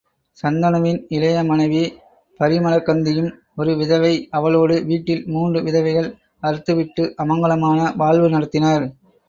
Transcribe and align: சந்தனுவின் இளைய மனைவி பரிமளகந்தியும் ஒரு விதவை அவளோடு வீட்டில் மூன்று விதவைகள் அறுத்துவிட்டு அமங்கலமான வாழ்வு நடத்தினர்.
சந்தனுவின் 0.37 0.97
இளைய 1.07 1.43
மனைவி 1.43 1.81
பரிமளகந்தியும் 2.39 3.29
ஒரு 3.55 3.75
விதவை 3.75 4.13
அவளோடு 4.31 4.77
வீட்டில் 4.85 5.23
மூன்று 5.27 5.61
விதவைகள் 5.63 6.09
அறுத்துவிட்டு 6.43 7.05
அமங்கலமான 7.23 7.79
வாழ்வு 7.97 8.29
நடத்தினர். 8.29 8.87